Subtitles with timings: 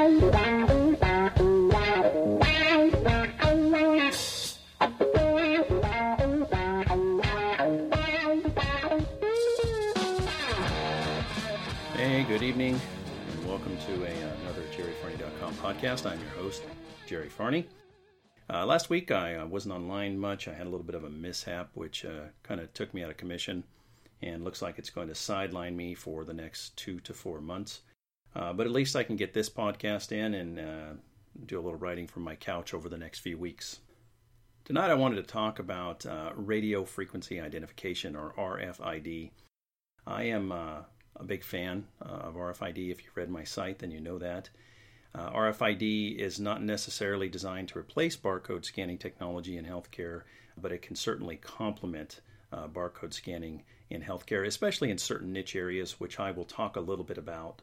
[0.00, 0.06] Hey,
[12.26, 12.80] good evening,
[13.30, 14.10] and welcome to a,
[14.40, 16.10] another JerryFahrni.com podcast.
[16.10, 16.62] I'm your host,
[17.06, 17.66] Jerry Fahrni.
[18.48, 20.48] Uh, last week I uh, wasn't online much.
[20.48, 23.10] I had a little bit of a mishap, which uh, kind of took me out
[23.10, 23.64] of commission,
[24.22, 27.82] and looks like it's going to sideline me for the next two to four months.
[28.34, 30.92] Uh, but at least I can get this podcast in and uh,
[31.46, 33.80] do a little writing from my couch over the next few weeks.
[34.64, 39.30] Tonight I wanted to talk about uh, radio frequency identification, or RFID.
[40.06, 40.52] I am
[41.20, 42.90] a big fan uh, of RFID.
[42.90, 44.50] If you've read my site, then you know that.
[45.14, 50.22] Uh, RFID is not necessarily designed to replace barcode scanning technology in healthcare,
[50.56, 52.20] but it can certainly complement
[52.52, 56.80] uh, barcode scanning in healthcare, especially in certain niche areas, which I will talk a
[56.80, 57.62] little bit about.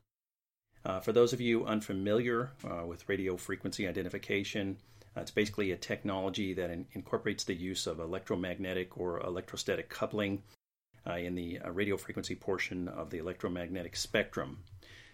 [0.85, 4.77] Uh, for those of you unfamiliar uh, with radio frequency identification,
[5.15, 10.43] uh, it's basically a technology that in- incorporates the use of electromagnetic or electrostatic coupling
[11.07, 14.59] uh, in the uh, radio frequency portion of the electromagnetic spectrum.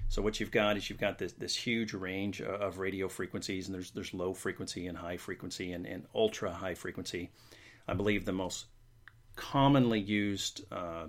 [0.09, 3.73] So what you've got is you've got this, this huge range of radio frequencies, and
[3.73, 7.31] there's there's low frequency and high frequency and, and ultra high frequency.
[7.88, 8.66] I believe the most
[9.35, 11.05] commonly used uh,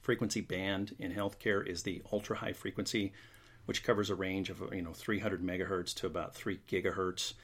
[0.00, 3.12] frequency band in healthcare is the ultra high frequency,
[3.70, 7.34] which covers a range of you know 300 megahertz to about 3 gigahertz.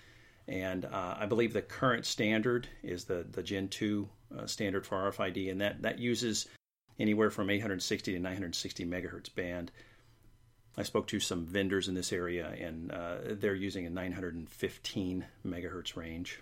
[0.48, 5.08] And uh, I believe the current standard is the, the Gen 2 uh, standard for
[5.08, 6.48] RFID, and that, that uses
[6.98, 9.70] anywhere from 860 to 960 megahertz band.
[10.76, 15.94] I spoke to some vendors in this area, and uh, they're using a 915 megahertz
[15.94, 16.40] range.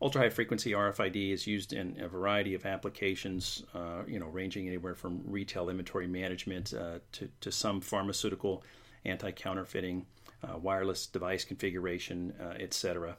[0.00, 4.66] Ultra high frequency RFID is used in a variety of applications, uh, you know, ranging
[4.66, 8.62] anywhere from retail inventory management uh, to, to some pharmaceutical
[9.06, 10.04] anti counterfeiting
[10.42, 13.16] uh, wireless device configuration, uh, etc.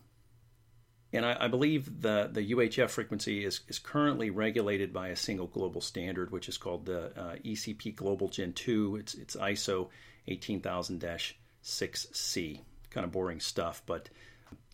[1.14, 5.48] And I, I, believe the, the UHF frequency is, is currently regulated by a single
[5.48, 8.98] global standard, which is called the uh, ECP Global Gen 2.
[8.98, 9.88] It's, it's ISO
[10.28, 11.02] 18000
[11.64, 12.60] 6C.
[12.90, 14.10] Kind of boring stuff, but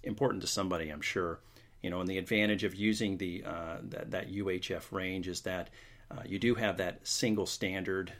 [0.03, 1.39] important to somebody, I'm sure.
[1.83, 5.69] You know, and the advantage of using the uh, that, that, UHF range is that
[6.09, 8.13] uh, you do have that single standard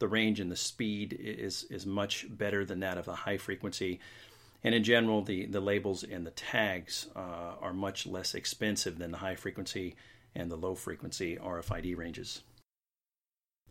[0.00, 4.00] the range and the speed is is much better than that of a high frequency.
[4.62, 9.12] And in general, the, the labels and the tags uh, are much less expensive than
[9.12, 9.94] the high frequency
[10.34, 12.42] and the low frequency RFID ranges.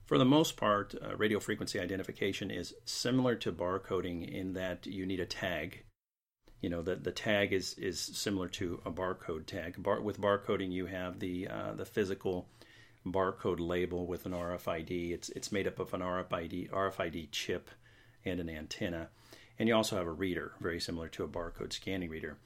[0.05, 5.05] For the most part, uh, radio frequency identification is similar to barcoding in that you
[5.05, 5.83] need a tag.
[6.63, 9.75] You know, the, the tag is, is similar to a barcode tag.
[9.83, 12.47] Bar, with barcoding, you have the, uh, the physical
[13.05, 15.11] barcode label with an RFID.
[15.11, 17.69] It's it's made up of an RFID RFID chip
[18.25, 19.09] and an antenna,
[19.59, 22.37] and you also have a reader, very similar to a barcode scanning reader.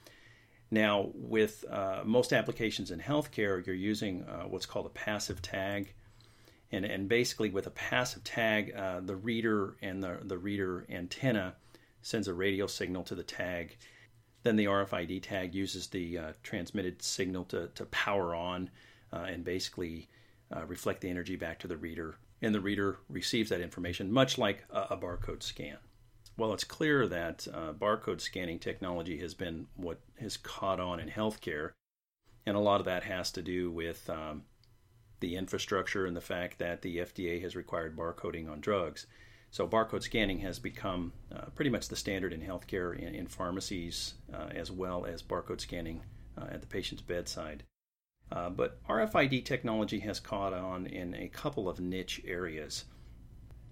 [0.69, 5.93] Now, with uh, most applications in healthcare, you're using uh, what's called a passive tag,
[6.71, 11.53] and and basically with a passive tag, uh, the reader and the the reader antenna
[12.01, 13.77] sends a radio signal to the tag.
[14.47, 18.69] Then the RFID tag uses the uh, transmitted signal to, to power on
[19.11, 20.07] uh, and basically
[20.55, 24.37] uh, reflect the energy back to the reader, and the reader receives that information, much
[24.37, 25.75] like a, a barcode scan.
[26.37, 31.09] Well, it's clear that uh, barcode scanning technology has been what has caught on in
[31.09, 31.71] healthcare,
[32.45, 34.43] and a lot of that has to do with um,
[35.19, 39.07] the infrastructure and the fact that the FDA has required barcoding on drugs.
[39.49, 44.15] So, barcode scanning has become uh, pretty much the standard in healthcare, in, in pharmacies,
[44.33, 46.01] uh, as well as barcode scanning
[46.37, 47.63] uh, at the patient's bedside.
[48.31, 52.85] Uh, but RFID technology has caught on in a couple of niche areas.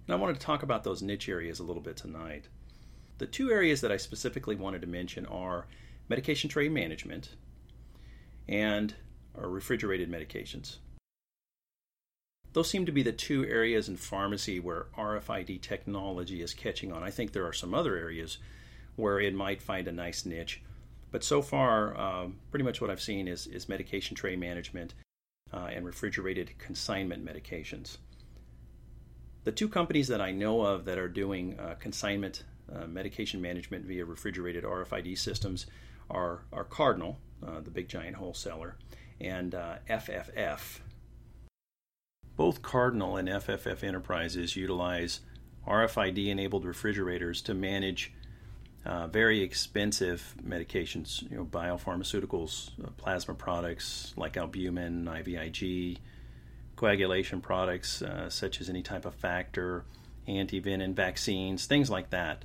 [0.06, 2.48] And I wanted to talk about those niche areas a little bit tonight.
[3.18, 5.66] The two areas that I specifically wanted to mention are
[6.08, 7.30] medication tray management
[8.48, 8.94] and
[9.34, 10.76] refrigerated medications.
[12.56, 17.02] Those seem to be the two areas in pharmacy where RFID technology is catching on.
[17.02, 18.38] I think there are some other areas
[18.94, 20.62] where it might find a nice niche,
[21.10, 24.94] but so far, um, pretty much what I've seen is, is medication tray management
[25.52, 27.98] uh, and refrigerated consignment medications.
[29.44, 32.44] The two companies that I know of that are doing uh, consignment
[32.74, 35.66] uh, medication management via refrigerated RFID systems
[36.08, 38.78] are, are Cardinal, uh, the big giant wholesaler,
[39.20, 39.52] and
[39.90, 40.80] FFF.
[42.36, 45.20] Both Cardinal and FFF Enterprises utilize
[45.66, 48.12] RFID enabled refrigerators to manage
[48.84, 55.98] uh, very expensive medications, you know, biopharmaceuticals, uh, plasma products like albumin, IVIG,
[56.76, 59.84] coagulation products uh, such as any type of factor,
[60.28, 62.44] antivenin, vaccines, things like that.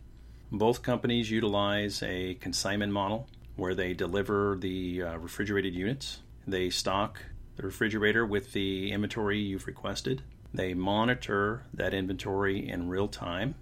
[0.51, 6.21] Both companies utilize a consignment model where they deliver the uh, refrigerated units.
[6.47, 7.21] They stock
[7.55, 10.21] the refrigerator with the inventory you've requested.
[10.53, 13.55] They monitor that inventory in real time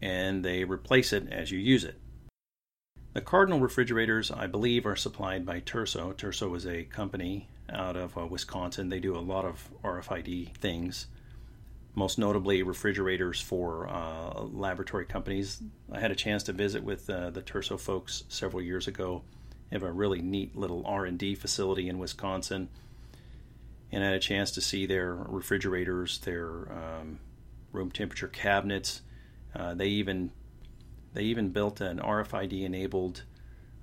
[0.00, 1.98] and they replace it as you use it.
[3.14, 6.14] The Cardinal refrigerators, I believe, are supplied by Terso.
[6.14, 8.88] Terso is a company out of uh, Wisconsin.
[8.88, 11.06] They do a lot of RFID things,
[11.94, 15.60] most notably refrigerators for uh, laboratory companies.
[15.90, 19.22] I had a chance to visit with uh, the Terso folks several years ago.
[19.72, 22.68] Have a really neat little R&D facility in Wisconsin,
[23.92, 27.18] and I had a chance to see their refrigerators, their um,
[27.72, 29.02] room temperature cabinets.
[29.54, 30.30] Uh, they even
[31.14, 33.22] they even built an RFID enabled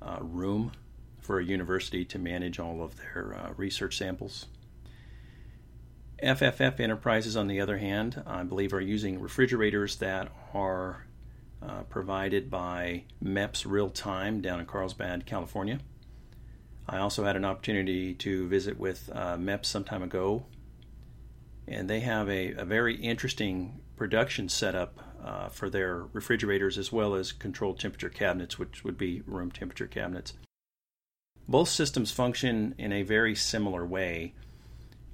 [0.01, 0.71] uh, room
[1.19, 4.45] for a university to manage all of their uh, research samples.
[6.23, 11.04] FFF Enterprises, on the other hand, I believe are using refrigerators that are
[11.67, 15.79] uh, provided by MEPS Real Time down in Carlsbad, California.
[16.87, 20.45] I also had an opportunity to visit with uh, MEPS some time ago,
[21.67, 27.15] and they have a, a very interesting production setup uh, for their refrigerators as well
[27.15, 30.33] as controlled temperature cabinets, which would be room temperature cabinets.
[31.47, 34.33] Both systems function in a very similar way.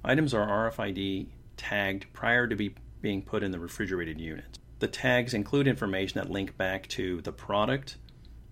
[0.04, 4.58] Items are RFID tagged prior to be, being put in the refrigerated unit.
[4.82, 7.98] The tags include information that link back to the product,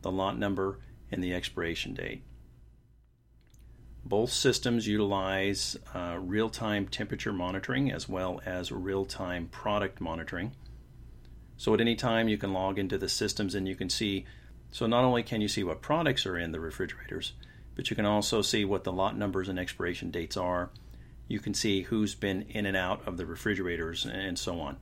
[0.03, 0.79] the lot number,
[1.11, 2.23] and the expiration date.
[4.05, 10.53] Both systems utilize uh, real time temperature monitoring as well as real time product monitoring.
[11.57, 14.25] So at any time, you can log into the systems and you can see.
[14.71, 17.33] So not only can you see what products are in the refrigerators,
[17.75, 20.71] but you can also see what the lot numbers and expiration dates are.
[21.27, 24.77] You can see who's been in and out of the refrigerators and so on.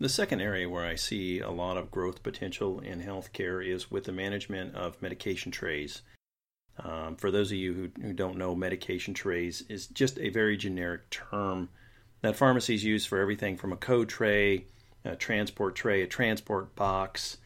[0.00, 4.04] The second area where I see a lot of growth potential in healthcare is with
[4.04, 6.02] the management of medication trays.
[6.78, 10.56] Um, for those of you who, who don't know, medication trays is just a very
[10.56, 11.68] generic term
[12.20, 14.66] that pharmacies use for everything from a code tray
[15.04, 17.38] a transport tray, a transport box,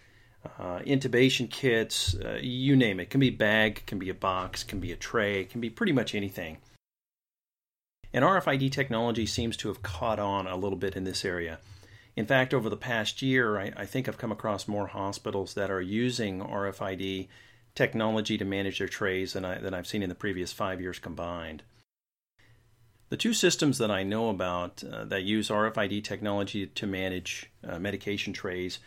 [0.59, 3.05] uh, intubation kits, uh, you name it.
[3.05, 3.11] it.
[3.11, 5.93] Can be a bag, can be a box, can be a tray, can be pretty
[5.93, 6.59] much anything.
[8.13, 11.59] And RFID technology seems to have caught on a little bit in this area.
[12.15, 15.71] In fact, over the past year, I, I think I've come across more hospitals that
[15.71, 17.29] are using RFID
[17.75, 20.99] technology to manage their trays than, I, than I've seen in the previous five years
[20.99, 21.63] combined.
[23.09, 27.79] The two systems that I know about uh, that use RFID technology to manage uh,
[27.79, 28.79] medication trays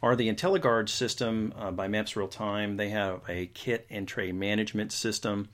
[0.00, 2.76] are the IntelliGuard system uh, by MEPS Real Time.
[2.76, 5.48] They have a kit and tray management system.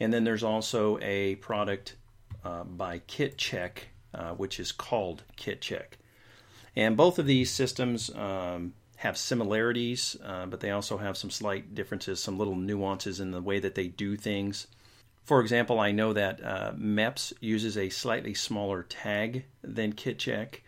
[0.00, 1.96] And then there's also a product
[2.42, 3.78] uh, by KitCheck,
[4.14, 5.98] uh, which is called KitCheck.
[6.74, 11.74] And both of these systems um, have similarities, uh, but they also have some slight
[11.74, 14.68] differences, some little nuances in the way that they do things.
[15.24, 20.60] For example, I know that uh, MEPS uses a slightly smaller tag than KitCheck.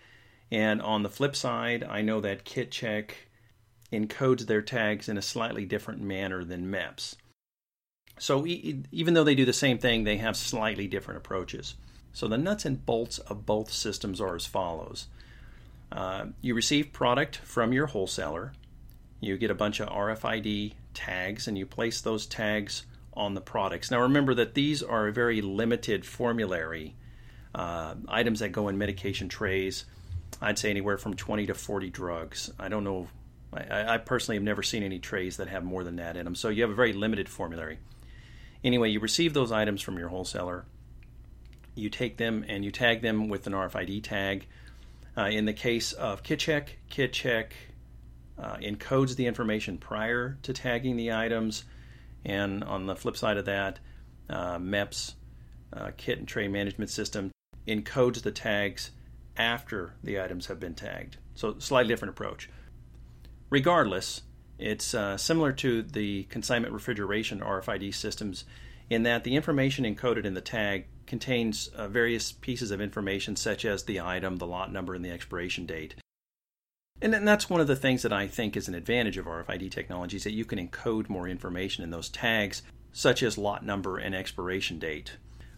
[0.51, 3.11] And on the flip side, I know that KitCheck
[3.93, 7.17] encodes their tags in a slightly different manner than MEPS.
[8.19, 11.75] So e- even though they do the same thing, they have slightly different approaches.
[12.13, 15.07] So the nuts and bolts of both systems are as follows
[15.93, 18.53] uh, you receive product from your wholesaler,
[19.21, 23.91] you get a bunch of RFID tags, and you place those tags on the products.
[23.91, 26.97] Now remember that these are a very limited formulary
[27.55, 29.85] uh, items that go in medication trays.
[30.41, 32.53] I'd say anywhere from 20 to 40 drugs.
[32.59, 33.09] I don't know.
[33.53, 36.35] I, I, personally have never seen any trays that have more than that in them.
[36.35, 37.79] So you have a very limited formulary.
[38.65, 40.65] Anyway, you receive those items from your wholesaler.
[41.77, 44.47] You take them and you tag them with an RFID tag.
[45.17, 47.51] Uh, in the case of KitCheck, KitCheck
[48.39, 51.65] uh, encodes the information prior to tagging the items
[52.25, 53.79] and on the flip side of that,
[54.31, 55.15] uh, MEPS,
[55.73, 57.31] uh, kit and tray management system,
[57.69, 58.91] encodes the tags
[59.37, 61.19] after the items have been tagged.
[61.35, 62.49] So, slightly different approach.
[63.51, 64.23] Regardless,
[64.59, 68.45] it's uh, similar to the consignment refrigeration RFID systems
[68.89, 73.65] in that the information encoded in the tag contains uh, various pieces of information such
[73.65, 75.95] as the item, the lot number, and the expiration date.
[77.03, 80.17] And that's one of the things that I think is an advantage of RFID technology
[80.17, 84.15] is that you can encode more information in those tags, such as lot number and
[84.15, 85.17] expiration date.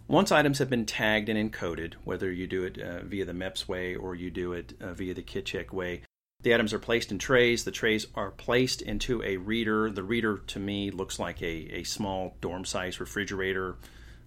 [0.08, 3.68] Once items have been tagged and encoded, whether you do it uh, via the MEPS
[3.68, 6.02] way or you do it uh, via the KitCheck way,
[6.42, 7.64] the items are placed in trays.
[7.64, 9.90] The trays are placed into a reader.
[9.90, 13.76] The reader, to me, looks like a, a small dorm size refrigerator,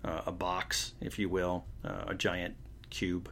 [0.03, 2.56] uh, a box, if you will, uh, a giant
[2.89, 3.29] cube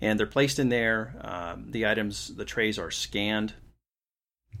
[0.00, 1.14] and they're placed in there.
[1.20, 3.52] Um, the items, the trays are scanned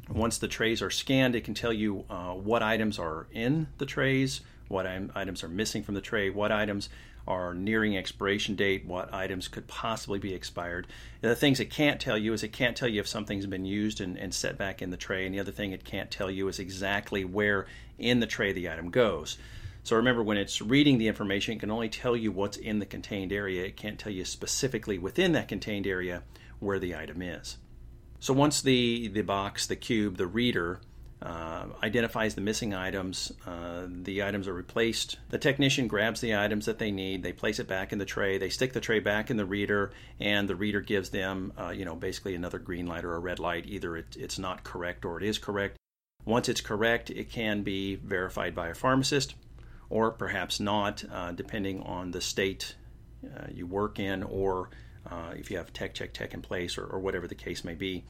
[0.08, 3.86] Once the trays are scanned, it can tell you uh, what items are in the
[3.86, 6.88] trays, what items are missing from the tray, what items
[7.28, 10.86] are nearing expiration date, what items could possibly be expired.
[11.20, 14.00] The things it can't tell you is it can't tell you if something's been used
[14.00, 16.48] and, and set back in the tray, and the other thing it can't tell you
[16.48, 17.66] is exactly where
[17.98, 19.38] in the tray the item goes.
[19.82, 22.86] So remember, when it's reading the information, it can only tell you what's in the
[22.86, 23.64] contained area.
[23.64, 26.22] It can't tell you specifically within that contained area
[26.58, 27.56] where the item is.
[28.20, 30.80] So once the, the box, the cube, the reader
[31.22, 35.18] uh, identifies the missing items, uh, the items are replaced.
[35.30, 38.38] The technician grabs the items that they need, they place it back in the tray,
[38.38, 41.84] they stick the tray back in the reader, and the reader gives them, uh, you
[41.84, 43.66] know, basically another green light or a red light.
[43.66, 45.76] Either it, it's not correct or it is correct.
[46.24, 49.34] Once it's correct, it can be verified by a pharmacist,
[49.90, 52.76] or perhaps not, uh, depending on the state
[53.24, 54.70] uh, you work in or
[55.10, 57.74] uh, if you have tech check tech in place or, or, whatever the case may
[57.74, 58.04] be.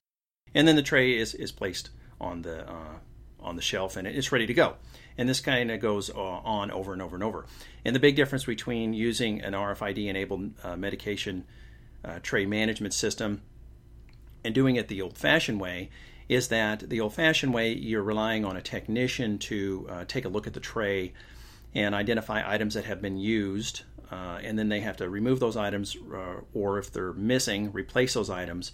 [0.54, 2.99] And then the tray is, is placed on the uh,
[3.40, 4.75] on the shelf and it's ready to go.
[5.16, 7.46] And this kind of goes uh, on over and over and over.
[7.84, 11.44] And the big difference between using an RFID enabled uh, medication
[12.22, 13.42] tray management system
[14.42, 15.90] and doing it the old fashioned way
[16.30, 20.46] is that the old fashioned way you're relying on a technician to take a look
[20.46, 21.12] at the tray
[21.74, 25.56] and identify items that have been used uh, and then they have to remove those
[25.56, 28.72] items, uh, or if they're missing, replace those items.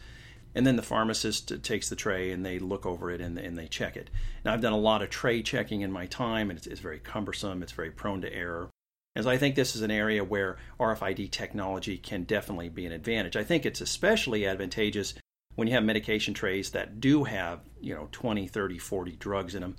[0.55, 3.67] And then the pharmacist takes the tray and they look over it and, and they
[3.67, 4.09] check it.
[4.45, 6.99] Now, I've done a lot of tray checking in my time, and it's, it's very
[6.99, 8.71] cumbersome, it's very prone to error.
[9.15, 12.93] And so I think this is an area where RFID technology can definitely be an
[12.93, 13.37] advantage.
[13.37, 15.15] I think it's especially advantageous
[15.55, 19.61] when you have medication trays that do have, you know, 20, 30, 40 drugs in
[19.61, 19.77] them,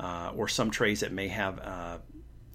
[0.00, 1.98] uh, or some trays that may have uh,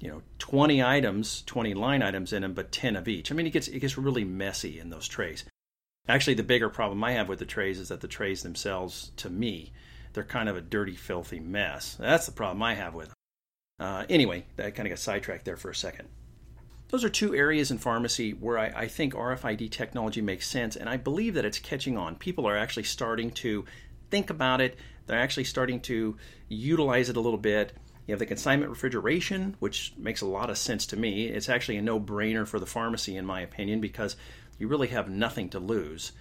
[0.02, 3.32] you know 20 items 20 line items in them but 10 of each.
[3.32, 5.46] I mean it gets it gets really messy in those trays.
[6.08, 9.30] Actually the bigger problem i have with the trays is that the trays themselves to
[9.30, 9.72] me
[10.14, 11.96] they're kind of a dirty filthy mess.
[12.00, 13.16] That's the problem i have with them.
[13.80, 16.10] Uh, anyway that kind of got sidetracked there for a second.
[16.90, 20.90] Those are two areas in pharmacy where I, I think rfid technology makes sense and
[20.90, 22.16] i believe that it's catching on.
[22.16, 23.66] People are actually starting to
[24.10, 24.78] think about it.
[25.06, 26.18] They're actually starting to
[26.50, 27.74] utilize it a little bit
[28.08, 31.26] you have the consignment refrigeration, which makes a lot of sense to me.
[31.28, 34.16] It's actually a no brainer for the pharmacy, in my opinion, because
[34.58, 36.12] you really have nothing to lose.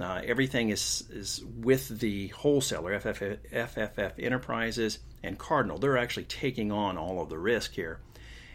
[0.00, 5.78] Uh, everything is, is with the wholesaler, FFF, FFF Enterprises and Cardinal.
[5.78, 8.00] They're actually taking on all of the risk here.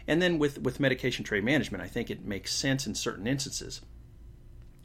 [0.06, 3.82] And then with, with medication tray management, I think it makes sense in certain instances.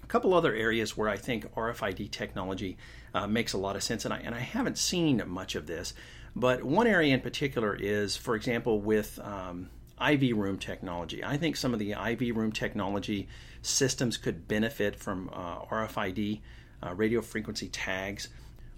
[0.04, 2.78] A couple other areas where I think RFID technology
[3.14, 5.94] uh, makes a lot of sense, and I, and I haven't seen much of this,
[6.36, 9.70] but one area in particular is, for example, with um,
[10.02, 11.24] IV room technology.
[11.24, 13.28] I think some of the IV room technology
[13.62, 16.42] systems could benefit from uh, RFID,
[16.82, 18.30] uh, radio frequency tags.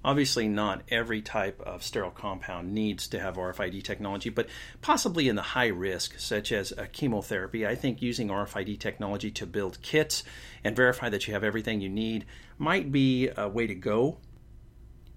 [0.03, 4.47] Obviously, not every type of sterile compound needs to have RFID technology, but
[4.81, 9.79] possibly in the high risk, such as chemotherapy, I think using RFID technology to build
[9.83, 10.23] kits
[10.63, 12.25] and verify that you have everything you need
[12.57, 14.17] might be a way to go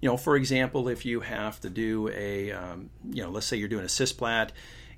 [0.01, 3.57] you know, for example, if you have to do a, um, you know, let's say
[3.57, 4.49] you're doing a cisplat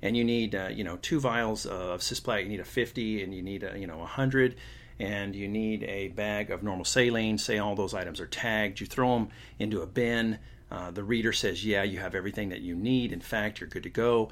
[0.02, 3.34] and you need, uh, you know, two vials of cisplat, you need a 50 and
[3.34, 4.56] you need, a, you know, 100
[5.00, 8.86] and you need a bag of normal saline, say all those items are tagged, you
[8.86, 9.28] throw them
[9.58, 10.38] into a bin.
[10.70, 13.12] Uh, the reader says, yeah, you have everything that you need.
[13.12, 14.30] In fact, you're good to go.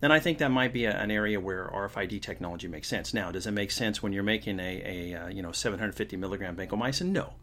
[0.00, 3.14] Then I think that might be a, an area where RFID technology makes sense.
[3.14, 6.56] Now, does it make sense when you're making a, a uh, you know 750 milligram
[6.56, 7.08] vancomycin?
[7.08, 7.34] No,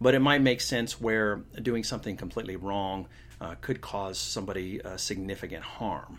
[0.00, 3.06] but it might make sense where doing something completely wrong
[3.40, 6.18] uh, could cause somebody uh, significant harm.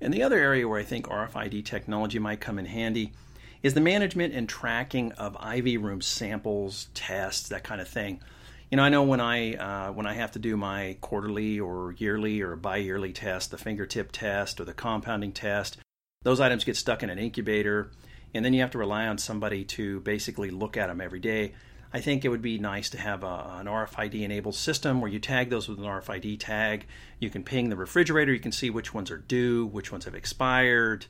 [0.00, 3.12] And the other area where I think RFID technology might come in handy
[3.62, 8.20] is the management and tracking of IV room samples, tests, that kind of thing.
[8.70, 11.92] You know, I know when I uh, when I have to do my quarterly or
[11.98, 15.76] yearly or bi-yearly test, the fingertip test or the compounding test,
[16.22, 17.90] those items get stuck in an incubator,
[18.32, 21.52] and then you have to rely on somebody to basically look at them every day.
[21.92, 25.18] I think it would be nice to have a, an RFID enabled system where you
[25.18, 26.86] tag those with an RFID tag.
[27.18, 30.14] You can ping the refrigerator, you can see which ones are due, which ones have
[30.14, 31.06] expired,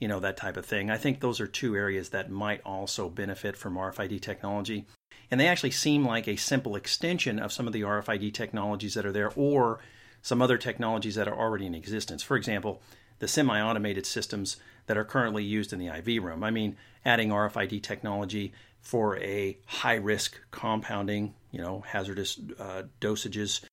[0.00, 0.90] you know, that type of thing.
[0.90, 4.86] I think those are two areas that might also benefit from RFID technology.
[5.30, 9.06] And they actually seem like a simple extension of some of the RFID technologies that
[9.06, 9.78] are there or
[10.20, 12.22] some other technologies that are already in existence.
[12.22, 12.82] For example,
[13.20, 16.42] the semi automated systems that are currently used in the IV room.
[16.42, 18.52] I mean, adding RFID technology
[18.84, 23.64] for a high risk compounding, you know, hazardous uh, dosages.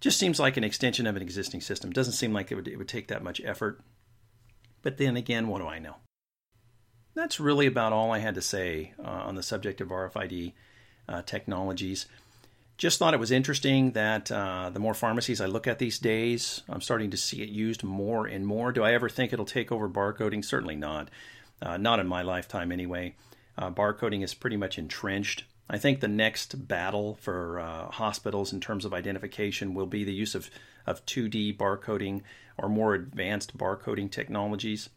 [0.00, 1.90] Just seems like an extension of an existing system.
[1.90, 3.80] Doesn't seem like it would, it would take that much effort.
[4.80, 5.96] But then again, what do I know?
[7.14, 10.52] That's really about all I had to say uh, on the subject of RFID
[11.08, 12.06] uh, technologies.
[12.78, 16.62] just thought it was interesting that uh, the more pharmacies I look at these days,
[16.68, 18.70] I'm starting to see it used more and more.
[18.72, 20.44] Do I ever think it'll take over barcoding?
[20.44, 21.10] Certainly not.
[21.60, 23.14] Uh, not in my lifetime, anyway.
[23.56, 25.44] Uh, barcoding is pretty much entrenched.
[25.68, 30.12] I think the next battle for uh, hospitals in terms of identification will be the
[30.12, 30.50] use of,
[30.86, 32.22] of 2D barcoding
[32.58, 34.90] or more advanced barcoding technologies.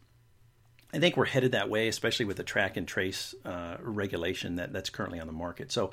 [0.92, 4.72] I think we're headed that way, especially with the track and trace uh, regulation that,
[4.72, 5.72] that's currently on the market.
[5.72, 5.92] So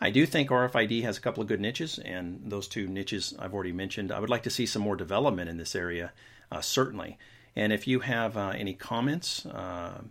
[0.00, 3.52] I do think RFID has a couple of good niches, and those two niches I've
[3.52, 4.12] already mentioned.
[4.12, 6.12] I would like to see some more development in this area,
[6.50, 7.18] uh, certainly.
[7.54, 10.02] And if you have uh, any comments, uh,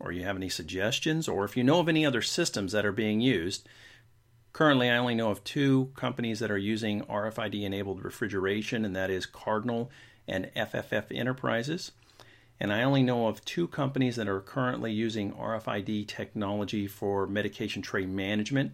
[0.00, 2.92] or you have any suggestions, or if you know of any other systems that are
[2.92, 3.68] being used,
[4.52, 9.10] currently I only know of two companies that are using RFID enabled refrigeration, and that
[9.10, 9.90] is Cardinal
[10.26, 11.92] and FFF Enterprises.
[12.60, 17.82] And I only know of two companies that are currently using RFID technology for medication
[17.82, 18.72] tray management,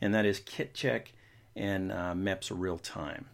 [0.00, 1.06] and that is KitCheck
[1.54, 3.26] and uh, MEPS Real Time.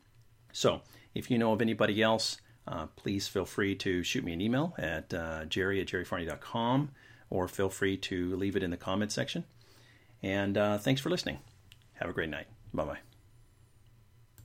[0.52, 0.82] So,
[1.14, 4.74] if you know of anybody else, uh, please feel free to shoot me an email
[4.76, 6.90] at uh, jerry at jerryfahrni.com
[7.30, 9.44] or feel free to leave it in the comment section.
[10.22, 11.38] And uh, thanks for listening.
[11.94, 12.46] Have a great night.
[12.72, 13.15] Bye bye.